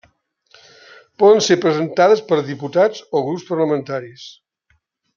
[1.23, 4.29] Poden ser presentades per diputats o grups parlamentaris.